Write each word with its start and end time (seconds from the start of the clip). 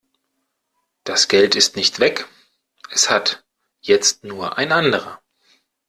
Das 1.03 1.27
Geld 1.27 1.53
ist 1.55 1.75
nicht 1.75 1.99
weg, 1.99 2.27
es 2.89 3.11
hat 3.11 3.45
jetzt 3.81 4.23
nur 4.23 4.57
ein 4.57 4.71
anderer. 4.71 5.21